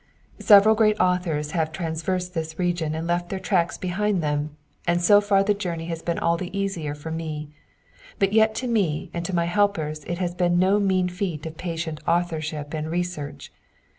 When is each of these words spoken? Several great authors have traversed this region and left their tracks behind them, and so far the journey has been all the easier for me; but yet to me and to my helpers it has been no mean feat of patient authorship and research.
Several 0.39 0.73
great 0.73 0.99
authors 0.99 1.51
have 1.51 1.71
traversed 1.71 2.33
this 2.33 2.57
region 2.57 2.95
and 2.95 3.05
left 3.05 3.29
their 3.29 3.39
tracks 3.39 3.77
behind 3.77 4.23
them, 4.23 4.57
and 4.87 4.99
so 4.99 5.21
far 5.21 5.43
the 5.43 5.53
journey 5.53 5.85
has 5.89 6.01
been 6.01 6.17
all 6.17 6.37
the 6.37 6.49
easier 6.57 6.95
for 6.95 7.11
me; 7.11 7.49
but 8.17 8.33
yet 8.33 8.55
to 8.55 8.67
me 8.67 9.11
and 9.13 9.23
to 9.25 9.35
my 9.35 9.45
helpers 9.45 10.03
it 10.05 10.17
has 10.17 10.33
been 10.33 10.57
no 10.57 10.79
mean 10.79 11.07
feat 11.07 11.45
of 11.45 11.55
patient 11.55 11.99
authorship 12.07 12.73
and 12.73 12.89
research. 12.89 13.51